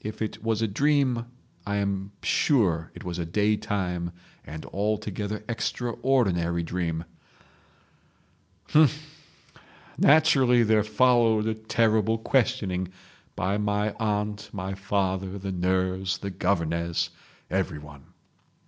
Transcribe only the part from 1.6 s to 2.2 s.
I am